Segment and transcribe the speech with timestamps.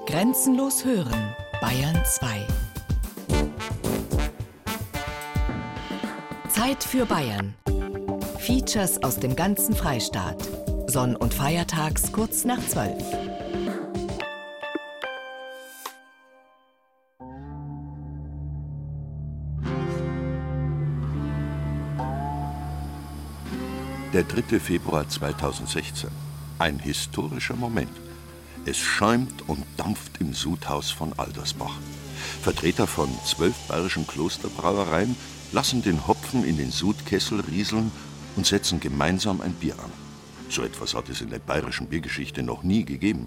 [0.00, 2.46] Grenzenlos hören, Bayern 2.
[6.48, 7.54] Zeit für Bayern.
[8.38, 10.48] Features aus dem ganzen Freistaat.
[10.88, 12.92] Sonn- und Feiertags kurz nach 12.
[24.12, 24.58] Der 3.
[24.58, 26.10] Februar 2016.
[26.58, 28.11] Ein historischer Moment.
[28.64, 31.74] Es schäumt und dampft im Sudhaus von Aldersbach.
[32.42, 35.16] Vertreter von zwölf bayerischen Klosterbrauereien
[35.50, 37.90] lassen den Hopfen in den Sudkessel rieseln
[38.36, 39.90] und setzen gemeinsam ein Bier an.
[40.48, 43.26] So etwas hat es in der bayerischen Biergeschichte noch nie gegeben.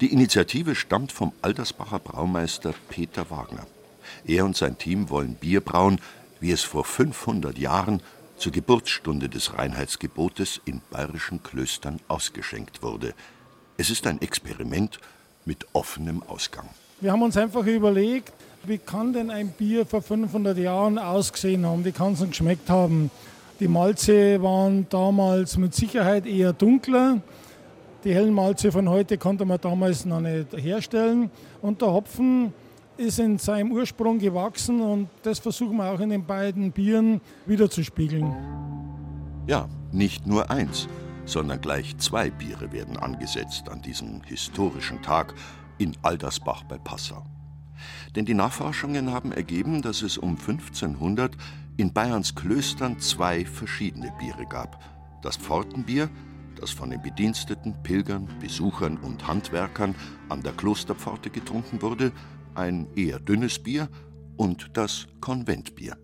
[0.00, 3.66] Die Initiative stammt vom Aldersbacher Braumeister Peter Wagner.
[4.26, 6.00] Er und sein Team wollen Bier brauen,
[6.40, 8.02] wie es vor 500 Jahren
[8.36, 13.14] zur Geburtsstunde des Reinheitsgebotes in bayerischen Klöstern ausgeschenkt wurde.
[13.78, 14.98] Es ist ein Experiment
[15.44, 16.68] mit offenem Ausgang.
[17.00, 18.32] Wir haben uns einfach überlegt,
[18.64, 22.70] wie kann denn ein Bier vor 500 Jahren ausgesehen haben, wie kann es denn geschmeckt
[22.70, 23.10] haben.
[23.60, 27.20] Die Malze waren damals mit Sicherheit eher dunkler.
[28.04, 31.30] Die hellen Malze von heute konnte man damals noch nicht herstellen.
[31.60, 32.52] Und der Hopfen
[32.96, 38.34] ist in seinem Ursprung gewachsen und das versuchen wir auch in den beiden Bieren wiederzuspiegeln.
[39.46, 40.88] Ja, nicht nur eins,
[41.26, 45.34] sondern gleich zwei Biere werden angesetzt an diesem historischen Tag
[45.78, 47.26] in Aldersbach bei Passau.
[48.14, 51.36] Denn die Nachforschungen haben ergeben, dass es um 1500
[51.76, 54.82] in Bayerns Klöstern zwei verschiedene Biere gab.
[55.20, 56.08] Das Pfortenbier,
[56.58, 59.94] das von den Bediensteten, Pilgern, Besuchern und Handwerkern
[60.30, 62.12] an der Klosterpforte getrunken wurde,
[62.54, 63.88] ein eher dünnes Bier
[64.36, 65.98] und das Konventbier.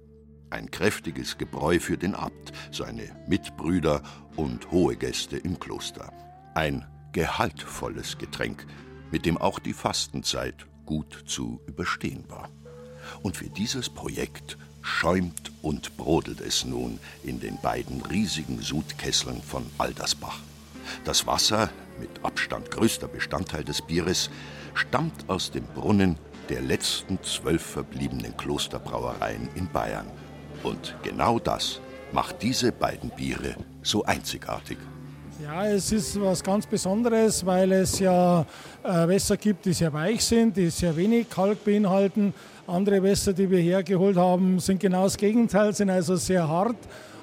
[0.53, 4.03] Ein kräftiges Gebräu für den Abt, seine Mitbrüder
[4.37, 6.13] und hohe Gäste im Kloster.
[6.55, 8.67] Ein gehaltvolles Getränk,
[9.11, 12.51] mit dem auch die Fastenzeit gut zu überstehen war.
[13.23, 19.65] Und für dieses Projekt schäumt und brodelt es nun in den beiden riesigen Sudkesseln von
[19.79, 20.41] Aldersbach.
[21.05, 24.29] Das Wasser, mit Abstand größter Bestandteil des Bieres,
[24.75, 26.19] stammt aus dem Brunnen
[26.51, 30.07] der letzten zwölf verbliebenen Klosterbrauereien in Bayern.
[30.63, 31.81] Und genau das
[32.13, 34.79] macht diese beiden Biere so einzigartig.
[35.43, 38.47] Ja, es ist was ganz Besonderes, weil es ja
[38.85, 42.33] äh, Wässer gibt, die sehr weich sind, die sehr wenig Kalk beinhalten.
[42.67, 46.77] Andere Wässer, die wir hergeholt haben, sind genau das Gegenteil, sind also sehr hart.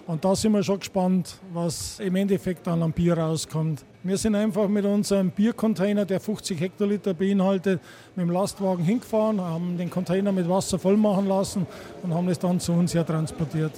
[0.09, 3.85] Und da sind wir schon gespannt, was im Endeffekt dann am Bier rauskommt.
[4.01, 7.79] Wir sind einfach mit unserem Biercontainer, der 50 Hektoliter beinhaltet,
[8.15, 11.67] mit dem Lastwagen hingefahren, haben den Container mit Wasser voll machen lassen
[12.01, 13.71] und haben es dann zu uns hier transportiert.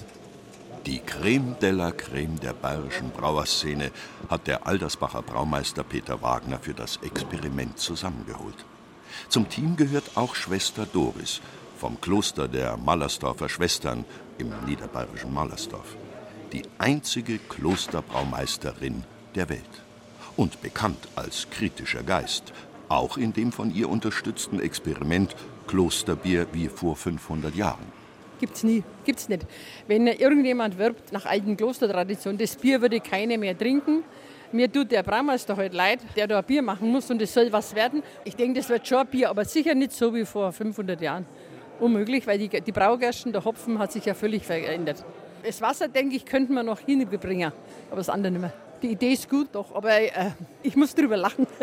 [0.86, 3.92] Die Creme de la Creme der bayerischen Brauerszene
[4.30, 8.66] hat der Aldersbacher Braumeister Peter Wagner für das Experiment zusammengeholt.
[9.28, 11.42] Zum Team gehört auch Schwester Doris
[11.78, 14.06] vom Kloster der Mallersdorfer Schwestern
[14.38, 15.98] im niederbayerischen Mallersdorf
[16.54, 19.04] die einzige Klosterbraumeisterin
[19.36, 19.62] der Welt
[20.36, 22.52] und bekannt als kritischer Geist,
[22.90, 25.36] auch in dem von ihr unterstützten Experiment
[25.68, 27.86] Klosterbier wie vor 500 Jahren.
[28.40, 29.46] Gibt's nie, gibt's nicht.
[29.88, 34.04] Wenn irgendjemand wirbt nach alten Klostertraditionen, das Bier würde keiner mehr trinken.
[34.52, 37.52] Mir tut der Braumeister heute leid, der da ein Bier machen muss und es soll
[37.54, 38.04] was werden.
[38.26, 41.26] Ich denke, das wird schon ein Bier, aber sicher nicht so wie vor 500 Jahren.
[41.80, 45.06] Unmöglich, weil die, die Braugersten, der Hopfen hat sich ja völlig verändert.
[45.44, 47.52] Das Wasser, denke ich, könnten wir noch hinbringen,
[47.90, 48.54] aber das andere nicht mehr.
[48.82, 50.32] Die Idee ist gut, doch, aber äh,
[50.64, 51.48] ich muss drüber lachen.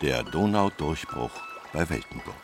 [0.00, 1.30] Der Donaudurchbruch
[1.72, 2.34] bei Weltenburg.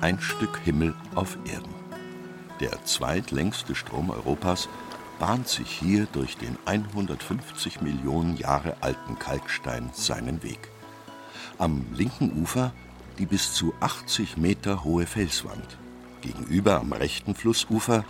[0.00, 1.74] Ein Stück Himmel auf Erden.
[2.60, 4.68] Der zweitlängste Strom Europas
[5.18, 10.70] bahnt sich hier durch den 150 Millionen Jahre alten Kalkstein seinen Weg.
[11.58, 12.72] Am linken Ufer
[13.18, 15.78] die bis zu 80 Meter hohe Felswand.
[16.20, 18.04] Gegenüber am rechten Flussufer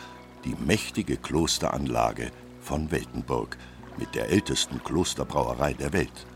[0.44, 3.56] die mächtige Klosteranlage von Weltenburg
[3.98, 6.26] mit der ältesten Klosterbrauerei der Welt.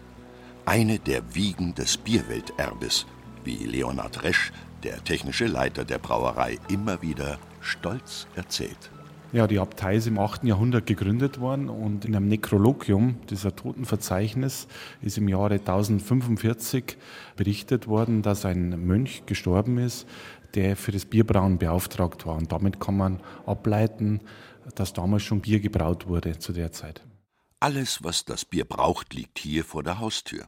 [0.67, 3.07] Eine der Wiegen des Bierwelterbes,
[3.43, 4.53] wie Leonhard Resch,
[4.85, 8.93] der technische Leiter der Brauerei, immer wieder stolz erzählt.
[9.33, 10.43] Ja, die Abtei ist im 8.
[10.43, 14.67] Jahrhundert gegründet worden und in einem Nekrologium, dieser Totenverzeichnis,
[15.03, 16.97] ist im Jahre 1045
[17.37, 20.09] berichtet worden, dass ein Mönch gestorben ist,
[20.55, 22.35] der für das Bierbrauen beauftragt war.
[22.35, 24.21] Und damit kann man ableiten,
[24.75, 27.07] dass damals schon Bier gebraut wurde zu der Zeit.
[27.61, 30.47] Alles, was das Bier braucht, liegt hier vor der Haustür.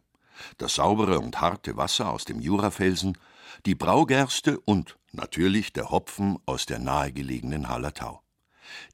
[0.59, 3.17] Das saubere und harte Wasser aus dem Jurafelsen,
[3.65, 8.23] die Braugerste und natürlich der Hopfen aus der nahegelegenen Hallertau.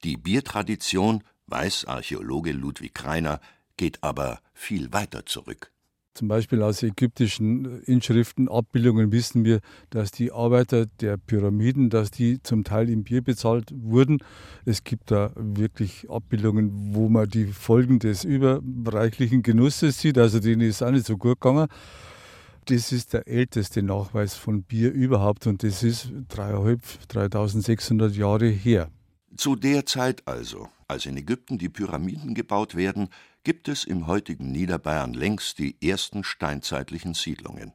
[0.04, 3.40] Die Biertradition, weiß Archäologe Ludwig Kreiner,
[3.76, 5.72] geht aber viel weiter zurück.
[6.18, 9.60] Zum Beispiel aus ägyptischen Inschriften, Abbildungen wissen wir,
[9.90, 14.18] dass die Arbeiter der Pyramiden, dass die zum Teil im Bier bezahlt wurden.
[14.64, 20.18] Es gibt da wirklich Abbildungen, wo man die Folgen des überreichlichen Genusses sieht.
[20.18, 21.68] Also denen ist auch nicht so gut gegangen.
[22.64, 28.90] Das ist der älteste Nachweis von Bier überhaupt und das ist 3600 Jahre her.
[29.36, 33.08] Zu der Zeit also, als in Ägypten die Pyramiden gebaut werden,
[33.44, 37.72] gibt es im heutigen Niederbayern längst die ersten steinzeitlichen Siedlungen.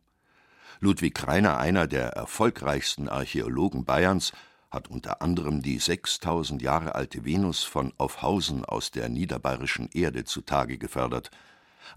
[0.80, 4.34] Ludwig Kreiner, einer der erfolgreichsten Archäologen Bayerns,
[4.72, 10.80] hat unter anderem die 6000 Jahre alte Venus von Aufhausen aus der niederbayerischen Erde zutage
[10.80, 11.30] gefördert.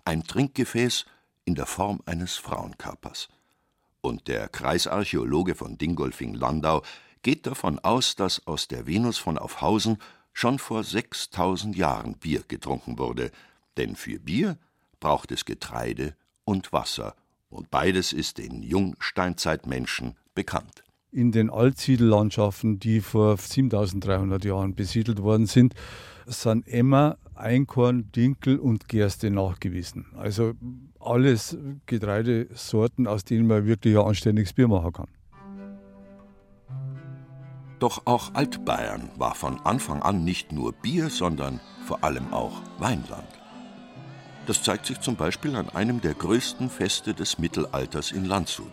[0.05, 1.07] Ein Trinkgefäß
[1.47, 3.29] in der Form eines Frauenkörpers.
[4.03, 6.83] Und der Kreisarchäologe von Dingolfing-Landau
[7.27, 9.99] geht davon aus, dass aus der Venus von Aufhausen
[10.33, 13.33] schon vor 6000 Jahren Bier getrunken wurde,
[13.77, 14.59] denn für Bier
[15.01, 16.15] braucht es Getreide
[16.45, 17.17] und Wasser,
[17.49, 20.85] und beides ist den Jungsteinzeitmenschen bekannt.
[21.11, 25.75] In den Altsiedellandschaften, die vor 7300 Jahren besiedelt worden sind,
[26.27, 30.07] sind immer Einkorn, Dinkel und Gerste nachgewiesen.
[30.17, 30.55] Also
[31.01, 35.09] alles Getreidesorten, aus denen man wirklich ein anständiges Bier machen kann.
[37.79, 43.29] Doch auch Altbayern war von Anfang an nicht nur Bier, sondern vor allem auch Weinland.
[44.47, 48.73] Das zeigt sich zum Beispiel an einem der größten Feste des Mittelalters in Landshut.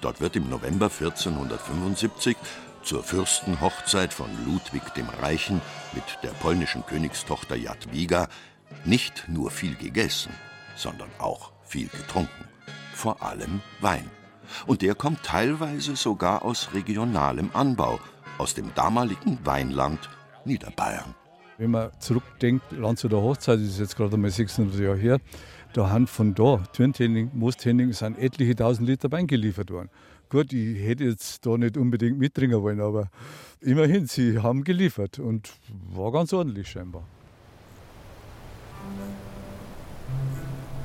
[0.00, 2.36] Dort wird im November 1475
[2.82, 5.60] zur Fürstenhochzeit von Ludwig dem Reichen
[5.92, 8.28] mit der polnischen Königstochter Jadwiga
[8.84, 10.32] nicht nur viel gegessen,
[10.74, 12.48] sondern auch viel getrunken.
[12.92, 14.10] Vor allem Wein.
[14.66, 18.00] Und der kommt teilweise sogar aus regionalem Anbau,
[18.38, 20.08] aus dem damaligen Weinland
[20.44, 21.14] Niederbayern.
[21.58, 25.18] Wenn man zurückdenkt, Landshuter Hochzeit, das ist jetzt gerade einmal 600 Jahre her,
[25.74, 29.88] da haben von da, Türntenning, Moosthenning, sind etliche tausend Liter Wein geliefert worden.
[30.28, 33.10] Gut, ich hätte jetzt da nicht unbedingt mitdringen wollen, aber
[33.60, 35.52] immerhin, sie haben geliefert und
[35.90, 37.04] war ganz ordentlich scheinbar.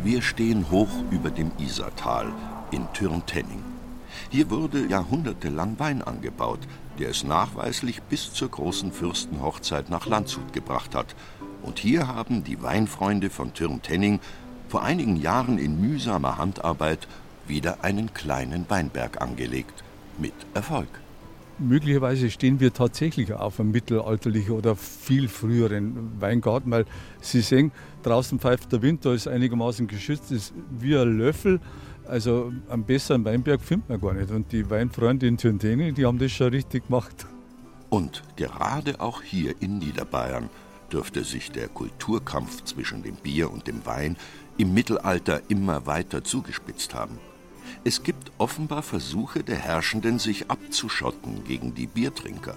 [0.03, 2.27] Wir stehen hoch über dem Isartal
[2.71, 3.63] in Türntenning.
[4.29, 6.59] Hier wurde jahrhundertelang Wein angebaut,
[6.97, 11.15] der es nachweislich bis zur großen Fürstenhochzeit nach Landshut gebracht hat.
[11.63, 14.19] Und hier haben die Weinfreunde von Türntenning
[14.67, 17.07] vor einigen Jahren in mühsamer Handarbeit
[17.47, 19.83] wieder einen kleinen Weinberg angelegt.
[20.17, 20.89] Mit Erfolg.
[21.59, 26.85] Möglicherweise stehen wir tatsächlich auf einem mittelalterlichen oder viel früheren Weingarten, weil
[27.19, 27.71] Sie sehen,
[28.03, 31.59] draußen pfeift der Wind, da ist einigermaßen geschützt, ist wie ein Löffel.
[32.07, 34.31] Also einen besseren Weinberg findet man gar nicht.
[34.31, 37.25] Und die Weinfreunde in Türnteni, die haben das schon richtig gemacht.
[37.89, 40.49] Und gerade auch hier in Niederbayern
[40.91, 44.15] dürfte sich der Kulturkampf zwischen dem Bier und dem Wein
[44.57, 47.17] im Mittelalter immer weiter zugespitzt haben.
[47.83, 52.55] Es gibt offenbar Versuche der Herrschenden, sich abzuschotten gegen die Biertrinker.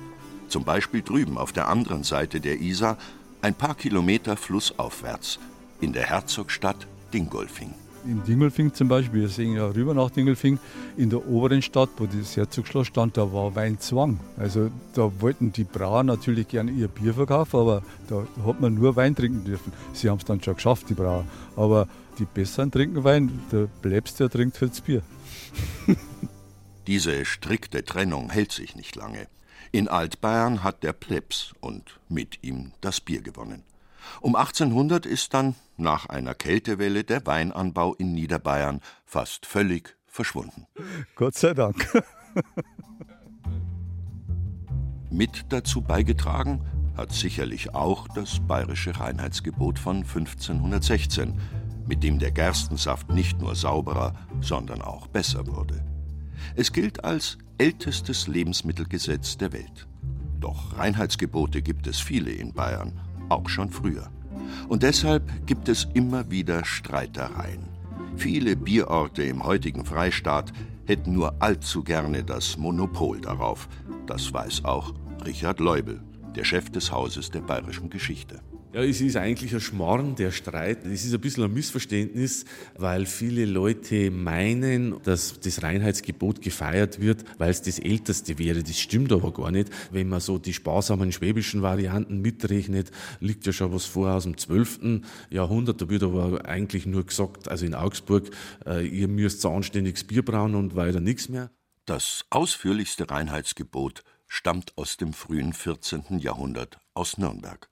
[0.48, 2.96] Zum Beispiel drüben auf der anderen Seite der Isar,
[3.42, 5.38] ein paar Kilometer flussaufwärts,
[5.80, 7.74] in der Herzogstadt Dingolfing
[8.04, 10.58] in Dingelfing zum Beispiel, wir sehen ja rüber nach Dingelfing,
[10.96, 14.20] in der oberen Stadt, wo das Herzogsschloss stand, da war Weinzwang.
[14.36, 18.96] Also da wollten die Brauer natürlich gerne ihr Bier verkaufen, aber da hat man nur
[18.96, 19.72] Wein trinken dürfen.
[19.92, 21.24] Sie haben es dann schon geschafft, die Brauer.
[21.56, 25.02] Aber die Besseren trinken Wein, der Plebs, der trinkt das Bier.
[26.86, 29.28] Diese strikte Trennung hält sich nicht lange.
[29.72, 33.62] In Altbayern hat der Plebs und mit ihm das Bier gewonnen.
[34.20, 40.66] Um 1800 ist dann, nach einer Kältewelle, der Weinanbau in Niederbayern fast völlig verschwunden.
[41.14, 41.86] Gott sei Dank.
[45.10, 46.64] Mit dazu beigetragen
[46.96, 51.40] hat sicherlich auch das bayerische Reinheitsgebot von 1516,
[51.86, 55.84] mit dem der Gerstensaft nicht nur sauberer, sondern auch besser wurde.
[56.54, 59.88] Es gilt als ältestes Lebensmittelgesetz der Welt.
[60.38, 63.00] Doch Reinheitsgebote gibt es viele in Bayern
[63.30, 64.10] auch schon früher.
[64.68, 67.68] Und deshalb gibt es immer wieder Streitereien.
[68.16, 70.52] Viele Bierorte im heutigen Freistaat
[70.86, 73.68] hätten nur allzu gerne das Monopol darauf.
[74.06, 74.92] Das weiß auch
[75.24, 76.02] Richard Leubel,
[76.34, 78.40] der Chef des Hauses der bayerischen Geschichte.
[78.72, 80.86] Ja, es ist eigentlich ein Schmarrn, der Streit.
[80.86, 82.44] Es ist ein bisschen ein Missverständnis,
[82.78, 88.62] weil viele Leute meinen, dass das Reinheitsgebot gefeiert wird, weil es das älteste wäre.
[88.62, 89.70] Das stimmt aber gar nicht.
[89.90, 94.38] Wenn man so die sparsamen schwäbischen Varianten mitrechnet, liegt ja schon was vor aus dem
[94.38, 95.02] 12.
[95.30, 95.82] Jahrhundert.
[95.82, 98.30] Da wird aber eigentlich nur gesagt, also in Augsburg,
[98.66, 101.50] äh, ihr müsst so anständiges Bier brauen und weiter nichts mehr.
[101.86, 106.20] Das ausführlichste Reinheitsgebot stammt aus dem frühen 14.
[106.20, 107.68] Jahrhundert aus Nürnberg.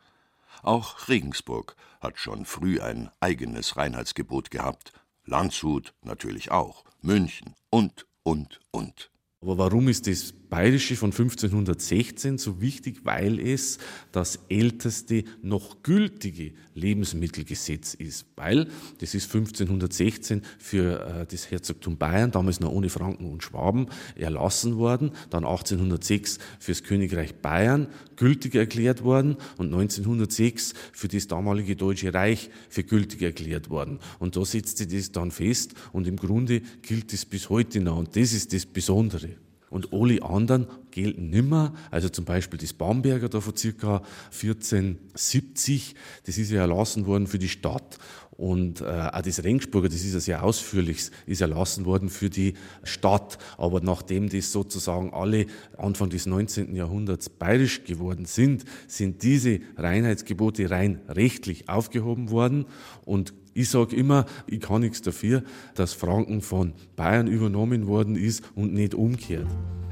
[0.63, 4.93] Auch Regensburg hat schon früh ein eigenes Reinheitsgebot gehabt,
[5.25, 9.11] Landshut natürlich auch, München und, und, und.
[9.41, 13.01] Aber warum ist das Bayerische von 1516 so wichtig?
[13.05, 13.79] Weil es
[14.13, 18.27] das älteste noch gültige Lebensmittelgesetz ist.
[18.37, 23.87] Weil das ist 1516 für äh, das Herzogtum Bayern, damals noch ohne Franken und Schwaben,
[24.15, 25.13] erlassen worden.
[25.31, 32.13] Dann 1806 für das Königreich Bayern gültig erklärt worden und 1906 für das damalige Deutsche
[32.15, 33.99] Reich für gültig erklärt worden.
[34.19, 37.99] Und da setzte das dann fest und im Grunde gilt es bis heute noch.
[37.99, 39.48] Und das ist das Besondere.
[39.71, 41.75] Und alle anderen gelten nimmer.
[41.91, 45.95] Also zum Beispiel das Bamberger da von circa 1470,
[46.25, 47.99] das ist ja erlassen worden für die Stadt.
[48.39, 52.55] Und äh, auch das Regensburger, das ist ja sehr ausführlich, ist erlassen worden für die
[52.85, 53.37] Stadt.
[53.57, 56.77] Aber nachdem das sozusagen alle Anfang des 19.
[56.77, 62.67] Jahrhunderts bayerisch geworden sind, sind diese Reinheitsgebote rein rechtlich aufgehoben worden.
[63.05, 65.43] Und ich sage immer, ich kann nichts dafür,
[65.75, 69.49] dass Franken von Bayern übernommen worden ist und nicht umgekehrt.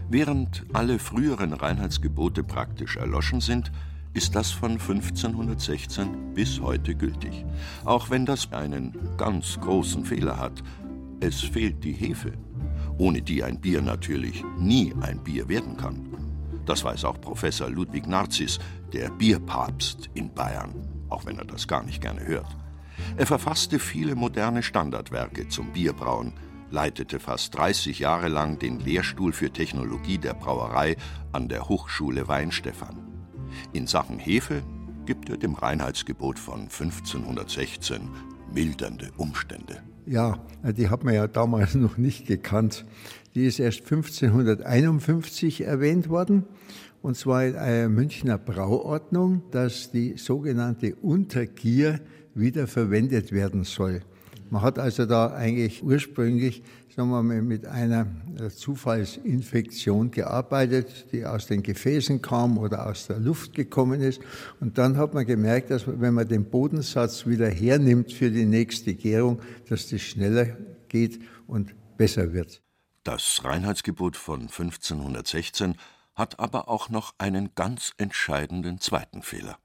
[0.09, 3.73] Während alle früheren Reinheitsgebote praktisch erloschen sind,
[4.17, 7.45] ist das von 1516 bis heute gültig.
[7.85, 10.63] Auch wenn das einen ganz großen Fehler hat.
[11.21, 12.33] Es fehlt die Hefe,
[12.97, 16.09] ohne die ein Bier natürlich nie ein Bier werden kann.
[16.65, 18.59] Das weiß auch Professor Ludwig Narzis,
[18.95, 20.75] der Bierpapst in Bayern,
[21.11, 22.57] auch wenn er das gar nicht gerne hört.
[23.19, 26.33] Er verfasste viele moderne Standardwerke zum Bierbrauen,
[26.71, 30.97] leitete fast 30 Jahre lang den Lehrstuhl für Technologie der Brauerei
[31.33, 33.16] an der Hochschule Weinstefan.
[33.73, 34.63] In Sachen Hefe
[35.07, 38.01] gibt er dem Reinheitsgebot von 1516
[38.53, 39.83] mildernde Umstände.
[40.07, 42.85] Ja, die hat man ja damals noch nicht gekannt.
[43.35, 46.45] Die ist erst 1551 erwähnt worden,
[47.03, 52.01] und zwar in einer Münchner Brauordnung, dass die sogenannte Untergier
[52.35, 54.01] wieder verwendet werden soll.
[54.51, 56.63] Man hat also da eigentlich ursprünglich
[56.97, 58.07] sagen wir mal, mit einer
[58.41, 64.23] äh, Zufallsinfektion gearbeitet, die aus den Gefäßen kam oder aus der Luft gekommen ist.
[64.61, 68.95] Und dann hat man gemerkt, dass wenn man den Bodensatz wieder hernimmt für die nächste
[68.95, 70.57] Gärung, dass das schneller
[70.89, 72.63] geht und besser wird.
[73.05, 75.75] Das Reinheitsgebot von 1516
[76.15, 79.59] hat aber auch noch einen ganz entscheidenden zweiten Fehler.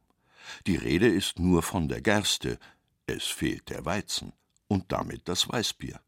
[0.67, 2.57] Die Rede ist nur von der Gerste,
[3.05, 4.33] es fehlt der Weizen
[4.71, 5.99] und damit das Weißbier,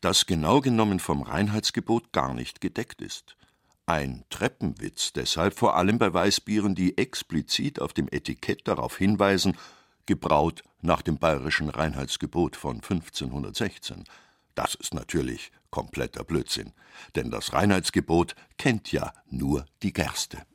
[0.00, 3.36] das genau genommen vom Reinheitsgebot gar nicht gedeckt ist.
[3.84, 9.56] Ein Treppenwitz deshalb vor allem bei Weißbieren, die explizit auf dem Etikett darauf hinweisen,
[10.06, 14.04] gebraut nach dem bayerischen Reinheitsgebot von 1516.
[14.54, 16.74] Das ist natürlich kompletter Blödsinn,
[17.16, 20.46] denn das Reinheitsgebot kennt ja nur die Gerste.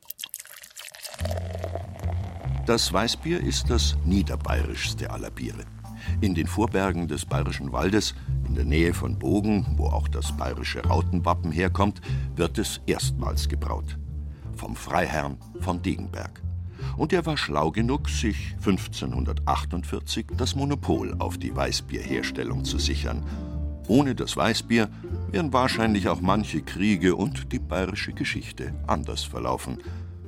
[2.65, 5.65] Das Weißbier ist das niederbayerischste aller Biere.
[6.21, 8.15] In den Vorbergen des Bayerischen Waldes,
[8.47, 12.01] in der Nähe von Bogen, wo auch das bayerische Rautenwappen herkommt,
[12.35, 13.97] wird es erstmals gebraut.
[14.55, 16.41] Vom Freiherrn von Degenberg.
[16.97, 23.23] Und er war schlau genug, sich 1548 das Monopol auf die Weißbierherstellung zu sichern.
[23.87, 24.89] Ohne das Weißbier
[25.31, 29.79] wären wahrscheinlich auch manche Kriege und die bayerische Geschichte anders verlaufen.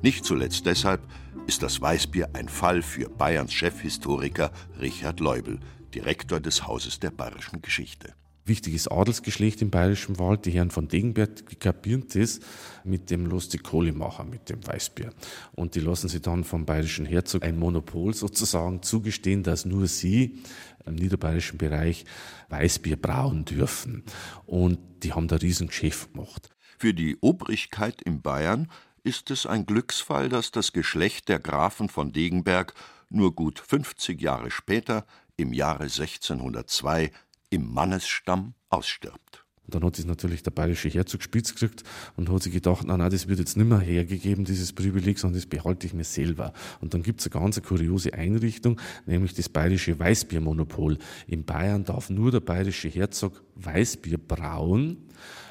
[0.04, 1.02] Nicht zuletzt deshalb,
[1.48, 5.62] ist das Weißbier ein Fall für Bayerns Chefhistoriker Richard Leubel,
[5.96, 8.14] Direktor des Hauses der bayerischen Geschichte.
[8.44, 12.42] Wichtiges Adelsgeschlecht im Bayerischen Wald, die Herren von Degenberg, die kapieren das
[12.84, 15.14] mit dem Los die Kohle machen, mit dem Weißbier.
[15.54, 20.44] Und die lassen sich dann vom bayerischen Herzog ein Monopol sozusagen zugestehen, dass nur sie
[20.86, 22.04] im niederbayerischen Bereich
[22.50, 24.04] Weißbier brauen dürfen.
[24.46, 26.50] Und die haben da riesen Geschäft gemacht.
[26.78, 28.68] Für die Obrigkeit in Bayern
[29.04, 32.74] ist es ein Glücksfall, dass das Geschlecht der Grafen von Degenberg
[33.10, 35.06] nur gut 50 Jahre später,
[35.36, 37.12] im Jahre 1602,
[37.50, 39.43] im Mannesstamm ausstirbt.
[39.68, 41.84] Dann hat sich natürlich der bayerische Herzog spitz gekriegt
[42.18, 45.40] und hat sich gedacht, na, na, das wird jetzt nicht mehr hergegeben, dieses Privileg, sondern
[45.40, 46.54] das behalte ich mir selber.
[46.82, 50.98] Und dann gibt es eine ganz kuriose Einrichtung, nämlich das bayerische Weißbiermonopol.
[51.28, 54.98] In Bayern darf nur der bayerische Herzog Weißbier brauen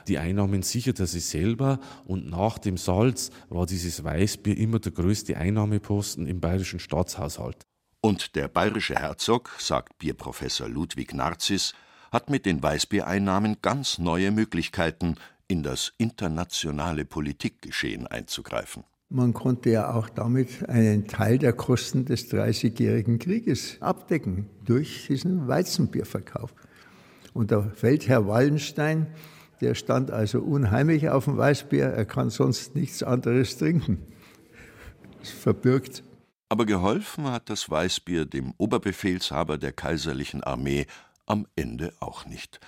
[0.09, 4.93] die Einnahmen sichert er sich selber und nach dem Salz war dieses Weißbier immer der
[4.93, 7.67] größte Einnahmeposten im bayerischen Staatshaushalt.
[8.01, 11.73] Und der bayerische Herzog, sagt Bierprofessor Ludwig Narzis,
[12.13, 15.17] hat mit den Weißbiereinnahmen ganz neue Möglichkeiten,
[15.49, 18.85] in das internationale Politikgeschehen einzugreifen.
[19.09, 25.49] Man konnte ja auch damit einen Teil der Kosten des Dreißigjährigen Krieges abdecken durch diesen
[25.49, 26.55] Weizenbierverkauf.
[27.35, 29.09] Und der Feldherr Wallenstein
[29.63, 31.85] der stand also unheimlich auf dem Weißbier.
[31.85, 34.05] Er kann sonst nichts anderes trinken.
[35.23, 36.03] Es verbirgt.
[36.49, 40.87] Aber geholfen hat das Weißbier dem Oberbefehlshaber der kaiserlichen Armee
[41.27, 42.61] am Ende auch nicht.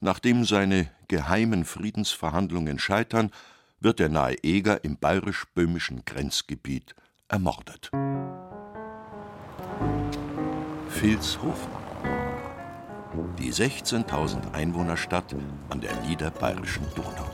[0.00, 3.30] Nachdem seine geheimen Friedensverhandlungen scheitern,
[3.80, 6.94] wird der nahe Eger im bayerisch-böhmischen Grenzgebiet
[7.28, 7.90] ermordet.
[10.88, 11.70] Vilshofen.
[13.38, 15.34] Die 16.000 Einwohnerstadt
[15.68, 17.30] an der niederbayerischen Donau.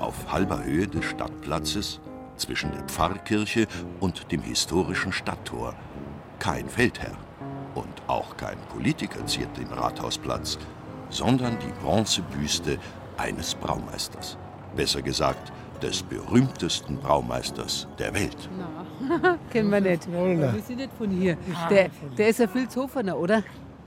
[0.00, 2.00] Auf halber Höhe des Stadtplatzes
[2.36, 3.66] zwischen der Pfarrkirche
[4.00, 5.74] und dem historischen Stadttor.
[6.38, 7.16] Kein Feldherr
[7.74, 10.58] und auch kein Politiker ziert den Rathausplatz,
[11.08, 12.78] sondern die Bronzebüste
[13.16, 14.36] eines Braumeisters.
[14.76, 18.36] Besser gesagt, des berühmtesten Braumeisters der Welt.
[19.08, 20.10] Na, kennen wir nicht.
[20.10, 21.36] Wir sind nicht von hier.
[21.70, 23.42] Der, der ist ein Vilshofener, oder?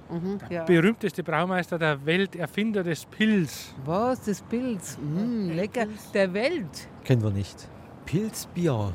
[0.10, 0.64] Mhm, ja.
[0.64, 3.74] Berühmteste Braumeister der Welt, Erfinder des Pilz.
[3.86, 4.98] Was, des Pilz?
[4.98, 5.88] Mm, lecker.
[6.14, 6.88] Der Welt.
[7.04, 7.68] Kennen wir nicht.
[8.06, 8.94] Pilzbier.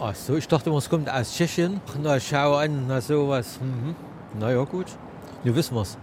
[0.00, 1.80] Ach so, ich dachte, es kommt aus Tschechien.
[2.02, 3.60] Na, schau an, na sowas.
[3.60, 3.94] Mhm.
[4.34, 4.86] Na ja, gut.
[5.44, 5.96] Nun wissen wir's.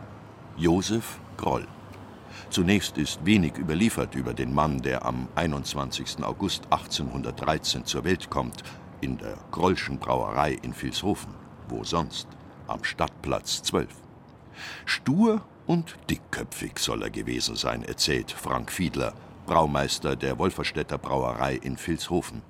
[0.58, 1.68] Josef Groll.
[2.50, 6.24] Zunächst ist wenig überliefert über den Mann, der am 21.
[6.24, 8.64] August 1813 zur Welt kommt,
[9.02, 11.34] in der Grollschen Brauerei in Vilshofen.
[11.68, 12.28] Wo sonst?
[12.68, 13.90] Am Stadtplatz 12.
[14.86, 19.14] Stur und dickköpfig soll er gewesen sein, erzählt Frank Fiedler,
[19.46, 22.42] Braumeister der Wolferstädter Brauerei in Vilshofen.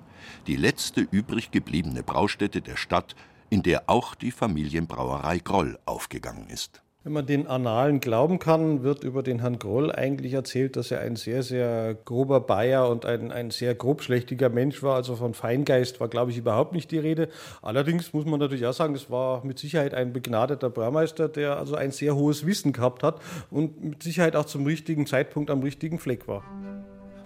[0.46, 3.14] Die letzte übrig gebliebene Braustätte der Stadt,
[3.50, 6.82] in der auch die Familienbrauerei Groll aufgegangen ist.
[7.06, 11.02] Wenn man den Annalen glauben kann, wird über den Herrn Groll eigentlich erzählt, dass er
[11.02, 14.96] ein sehr, sehr grober Bayer und ein, ein sehr grobschlächtiger Mensch war.
[14.96, 17.28] Also von Feingeist war, glaube ich, überhaupt nicht die Rede.
[17.62, 21.76] Allerdings muss man natürlich auch sagen, es war mit Sicherheit ein begnadeter Braumeister, der also
[21.76, 23.20] ein sehr hohes Wissen gehabt hat
[23.52, 26.42] und mit Sicherheit auch zum richtigen Zeitpunkt am richtigen Fleck war.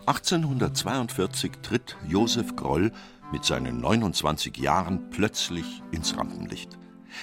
[0.05, 2.93] 1842 tritt Josef Groll
[3.33, 6.79] mit seinen 29 Jahren plötzlich ins Rampenlicht.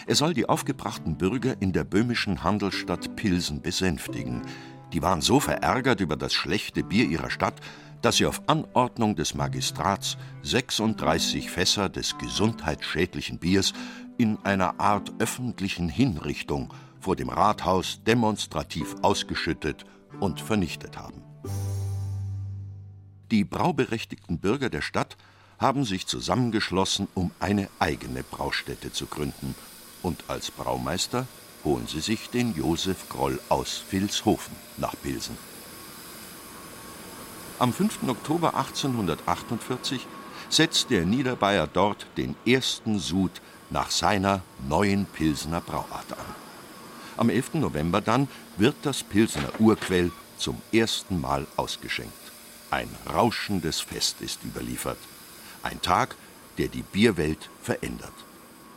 [0.05, 4.41] Er soll die aufgebrachten Bürger in der böhmischen Handelsstadt Pilsen besänftigen.
[4.93, 7.60] Die waren so verärgert über das schlechte Bier ihrer Stadt,
[8.01, 13.73] dass sie auf Anordnung des Magistrats 36 Fässer des gesundheitsschädlichen Biers
[14.17, 19.86] in einer Art öffentlichen Hinrichtung vor dem Rathaus demonstrativ ausgeschüttet
[20.19, 21.23] und vernichtet haben.
[23.32, 25.17] Die brauberechtigten Bürger der Stadt
[25.60, 29.56] haben sich zusammengeschlossen, um eine eigene Braustätte zu gründen–
[30.04, 31.28] und als Braumeister
[31.63, 35.38] holen sie sich den Josef Groll aus Vilshofen nach Pilsen.
[37.60, 38.08] Am 5.
[38.08, 40.06] Oktober 1848
[40.50, 43.32] setzt der Niederbayer dort den ersten Sud
[43.70, 46.36] nach seiner neuen Pilsener Brauart an.
[47.17, 47.56] Am 11.
[47.56, 52.13] November dann wird das Pilsener Urquell zum ersten Mal ausgeschenkt.
[52.70, 55.00] Ein rauschendes Fest ist überliefert.
[55.69, 56.15] Ein Tag,
[56.58, 58.13] der die Bierwelt verändert.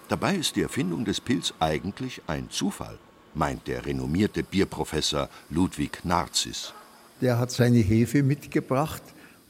[0.09, 2.99] Dabei ist die Erfindung des Pilz eigentlich ein Zufall,
[3.33, 6.75] meint der renommierte Bierprofessor Ludwig Narzis.
[7.21, 9.03] Der hat seine Hefe mitgebracht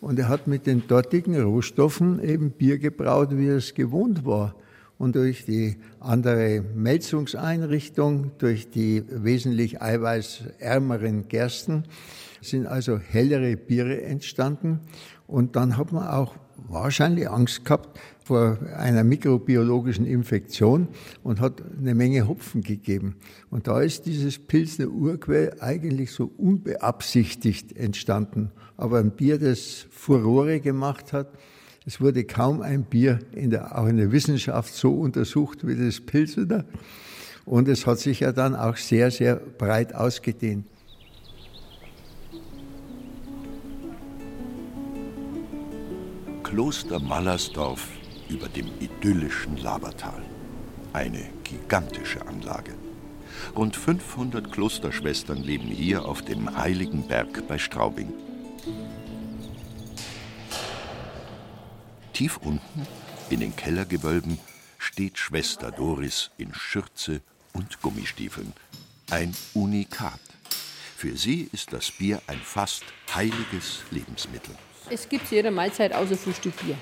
[0.03, 4.55] und er hat mit den dortigen Rohstoffen eben Bier gebraut, wie er es gewohnt war.
[4.99, 11.85] Und durch die andere Melzungseinrichtung, durch die wesentlich eiweißärmeren Gersten
[12.43, 14.81] sind also hellere Biere entstanden.
[15.27, 16.35] Und dann hat man auch
[16.69, 17.99] wahrscheinlich Angst gehabt,
[18.31, 20.87] vor einer mikrobiologischen Infektion
[21.25, 23.17] und hat eine Menge Hopfen gegeben.
[23.51, 28.53] Und da ist dieses Pilsner Urquell eigentlich so unbeabsichtigt entstanden.
[28.77, 31.27] Aber ein Bier, das Furore gemacht hat,
[31.87, 36.01] es wurde kaum ein Bier in der, auch in der Wissenschaft so untersucht wie das
[36.01, 36.65] Pilsener.
[37.45, 40.67] Und es hat sich ja dann auch sehr, sehr breit ausgedehnt.
[46.51, 47.87] Kloster Mallersdorf
[48.29, 50.21] über dem idyllischen Labertal.
[50.93, 52.75] Eine gigantische Anlage.
[53.55, 58.13] Rund 500 Klosterschwestern leben hier auf dem Heiligen Berg bei Straubing.
[62.15, 62.85] Tief unten,
[63.31, 64.41] in den Kellergewölben,
[64.77, 67.21] steht Schwester Doris in Schürze
[67.53, 68.53] und Gummistiefeln.
[69.09, 70.21] Ein Unikat.
[70.97, 72.83] Für sie ist das Bier ein fast
[73.15, 74.57] heiliges Lebensmittel.
[74.89, 76.77] Es gibt jede Mahlzeit außer Frühstück Bier.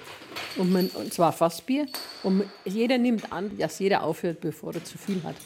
[0.57, 1.87] Und, man, und zwar Fassbier.
[2.23, 5.37] Und jeder nimmt an, dass jeder aufhört, bevor er zu viel hat.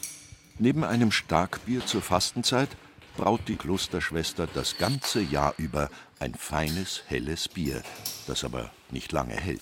[0.59, 2.69] Neben einem Starkbier zur Fastenzeit
[3.17, 5.89] braut die Klosterschwester das ganze Jahr über
[6.19, 7.81] ein feines, helles Bier,
[8.27, 9.61] das aber nicht lange hält.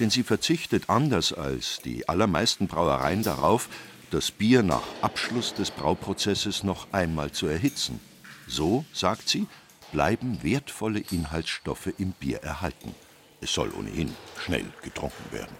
[0.00, 3.68] Denn sie verzichtet anders als die allermeisten Brauereien darauf,
[4.10, 8.00] das Bier nach Abschluss des Brauprozesses noch einmal zu erhitzen.
[8.46, 9.46] So, sagt sie,
[9.94, 12.92] bleiben wertvolle Inhaltsstoffe im Bier erhalten.
[13.40, 14.10] Es soll ohnehin
[14.44, 15.54] schnell getrunken werden.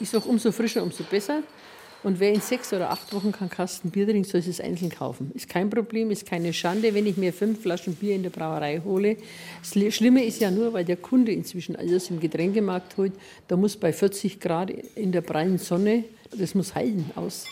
[0.00, 1.42] Ich sage, umso frischer, umso besser.
[2.02, 5.32] Und wer in sechs oder acht Wochen keinen Kasten Bier trinkt, soll es einzeln kaufen.
[5.34, 8.80] Ist kein Problem, ist keine Schande, wenn ich mir fünf Flaschen Bier in der Brauerei
[8.82, 9.18] hole.
[9.60, 13.12] Das Schlimme ist ja nur, weil der Kunde inzwischen alles im Getränkemarkt holt.
[13.48, 17.44] Da muss bei 40 Grad in der prallen Sonne, das muss heilen aus.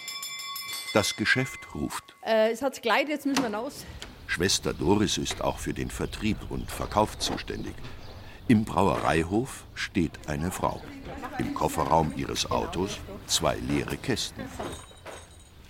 [0.94, 2.14] Das Geschäft ruft.
[2.24, 3.84] Äh, es hat Kleid, jetzt müssen wir raus.
[4.32, 7.74] Schwester Doris ist auch für den Vertrieb und Verkauf zuständig.
[8.48, 10.80] Im Brauereihof steht eine Frau.
[11.38, 14.42] Im Kofferraum ihres Autos zwei leere Kästen.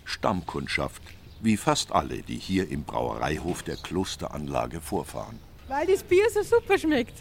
[0.05, 1.03] Stammkundschaft,
[1.41, 5.41] wie fast alle, die hier im Brauereihof der Klosteranlage vorfahren.
[5.67, 7.19] Weil das Bier so super schmeckt.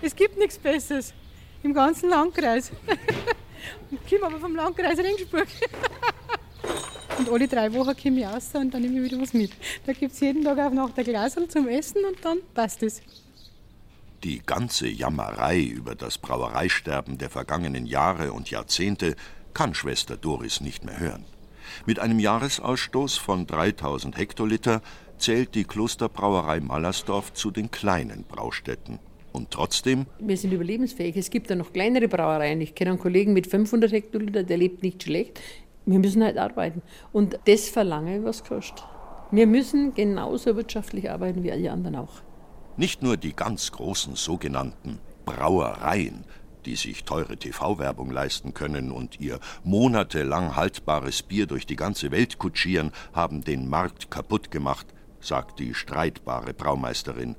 [0.00, 1.12] Es gibt nichts Besseres
[1.62, 2.72] im ganzen Landkreis.
[3.90, 5.48] Ich komme aber vom Landkreis Ringsburg.
[7.18, 9.50] Und alle drei Wochen komme ich raus und dann nehme ich wieder was mit.
[9.86, 13.02] Da gibt es jeden Tag auch noch der Glasel zum Essen und dann passt es.
[14.24, 19.16] Die ganze Jammerei über das Brauereisterben der vergangenen Jahre und Jahrzehnte
[19.54, 21.24] kann Schwester Doris nicht mehr hören.
[21.86, 24.82] Mit einem Jahresausstoß von 3000 Hektoliter
[25.18, 28.98] zählt die Klosterbrauerei Mallersdorf zu den kleinen Braustätten.
[29.32, 30.06] Und trotzdem?
[30.18, 31.16] Wir sind überlebensfähig.
[31.16, 32.60] Es gibt ja noch kleinere Brauereien.
[32.60, 35.40] Ich kenne einen Kollegen mit 500 Hektoliter, der lebt nicht schlecht.
[35.88, 36.82] Wir müssen halt arbeiten.
[37.12, 38.84] Und das verlange, was kostet.
[39.30, 42.20] Wir müssen genauso wirtschaftlich arbeiten wie alle anderen auch.
[42.76, 46.24] Nicht nur die ganz großen sogenannten Brauereien,
[46.66, 52.38] die sich teure TV-Werbung leisten können und ihr monatelang haltbares Bier durch die ganze Welt
[52.38, 54.86] kutschieren, haben den Markt kaputt gemacht,
[55.20, 57.36] sagt die streitbare Braumeisterin.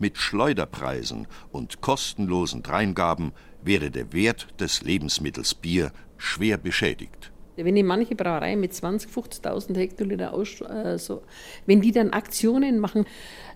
[0.00, 3.30] Mit Schleuderpreisen und kostenlosen Dreingaben
[3.62, 7.31] wäre der Wert des Lebensmittels Bier schwer beschädigt.
[7.56, 11.22] Wenn die manche Brauereien mit 20.000, 50.000 Hektoliter aus, äh, so,
[11.66, 13.04] wenn die dann Aktionen machen,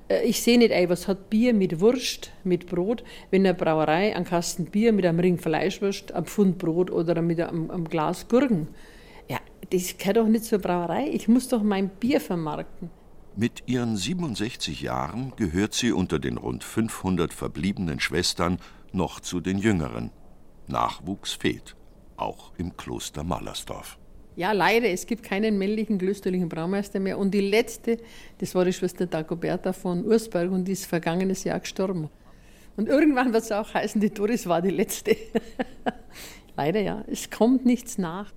[0.08, 4.14] äh, ich sehe nicht ein, was hat Bier mit Wurst, mit Brot, wenn eine Brauerei
[4.14, 8.28] einen Kasten Bier mit einem Ring Fleischwurst, einem Pfund Brot oder mit einem, einem Glas
[8.28, 8.68] Gurken.
[9.28, 9.38] Ja,
[9.70, 11.08] das gehört doch nicht zur Brauerei.
[11.12, 12.90] Ich muss doch mein Bier vermarkten.
[13.38, 18.58] Mit ihren 67 Jahren gehört sie unter den rund 500 verbliebenen Schwestern
[18.92, 20.10] noch zu den Jüngeren.
[20.68, 21.76] Nachwuchs fehlt,
[22.16, 23.98] auch im Kloster Mallersdorf.
[24.36, 27.18] Ja, leider, es gibt keinen männlichen klösterlichen Braumeister mehr.
[27.18, 27.98] Und die letzte,
[28.38, 32.10] das war die Schwester Dagoberta von Ursberg und die ist vergangenes Jahr gestorben.
[32.76, 35.16] Und irgendwann wird es auch heißen, die Doris war die letzte.
[36.56, 38.30] leider ja, es kommt nichts nach.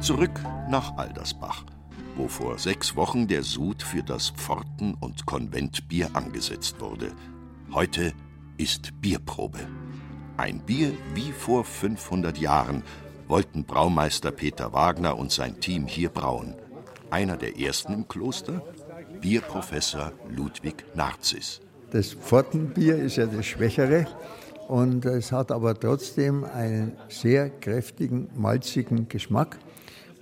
[0.00, 0.40] Zurück
[0.70, 1.66] nach Aldersbach,
[2.16, 7.12] wo vor sechs Wochen der Sud für das Pforten- und Konventbier angesetzt wurde.
[7.72, 8.14] Heute
[8.58, 9.58] ist Bierprobe.
[10.36, 12.82] Ein Bier wie vor 500 Jahren
[13.28, 16.54] wollten Braumeister Peter Wagner und sein Team hier brauen.
[17.10, 18.62] Einer der ersten im Kloster,
[19.20, 21.60] Bierprofessor Ludwig Narzis.
[21.90, 24.06] Das Pfortenbier ist ja das Schwächere
[24.68, 29.58] und es hat aber trotzdem einen sehr kräftigen, malzigen Geschmack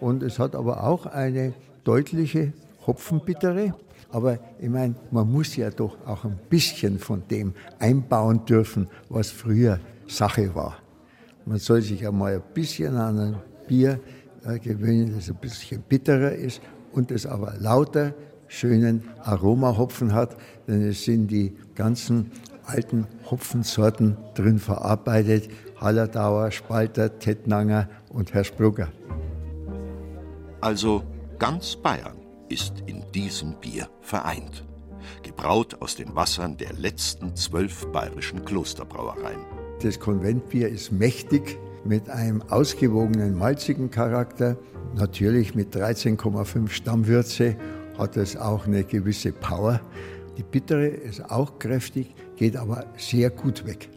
[0.00, 2.52] und es hat aber auch eine deutliche
[2.86, 3.74] Hopfenbittere.
[4.12, 9.30] Aber ich meine, man muss ja doch auch ein bisschen von dem einbauen dürfen, was
[9.30, 10.78] früher Sache war.
[11.46, 13.36] Man soll sich einmal ein bisschen an ein
[13.68, 14.00] Bier
[14.44, 16.60] äh, gewöhnen, das ein bisschen bitterer ist
[16.92, 18.14] und das aber lauter
[18.48, 22.32] schönen Aromahopfen hat, denn es sind die ganzen
[22.66, 25.48] alten Hopfensorten drin verarbeitet.
[25.80, 28.88] Hallertauer, Spalter, Tettnanger und Herr Sprugger.
[30.60, 31.02] Also
[31.38, 32.19] ganz Bayern
[32.50, 34.64] ist in diesem Bier vereint.
[35.22, 39.40] Gebraut aus den Wassern der letzten zwölf bayerischen Klosterbrauereien.
[39.82, 44.58] Das Konventbier ist mächtig mit einem ausgewogenen malzigen Charakter.
[44.94, 47.56] Natürlich mit 13,5 Stammwürze
[47.96, 49.80] hat es auch eine gewisse Power.
[50.36, 53.88] Die bittere ist auch kräftig, geht aber sehr gut weg.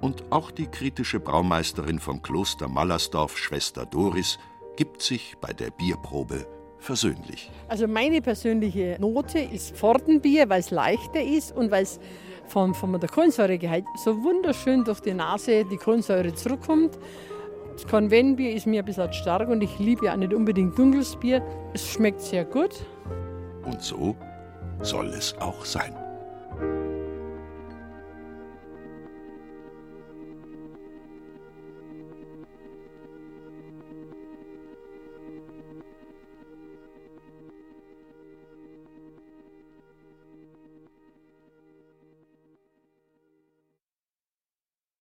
[0.00, 4.38] Und auch die kritische Braumeisterin vom Kloster Mallersdorf, Schwester Doris,
[4.76, 6.46] gibt sich bei der Bierprobe
[6.86, 7.50] versöhnlich.
[7.68, 12.00] Also meine persönliche Note ist Pfortenbier, weil es leichter ist und weil es
[12.46, 16.98] von, von der Kohlensäuregehalt so wunderschön durch die Nase die Kohlensäure zurückkommt.
[17.74, 21.16] Das Konventbier ist mir ein bisschen stark und ich liebe ja auch nicht unbedingt dunkles
[21.16, 21.42] Bier.
[21.74, 22.86] Es schmeckt sehr gut.
[23.64, 24.16] Und so
[24.80, 26.05] soll es auch sein.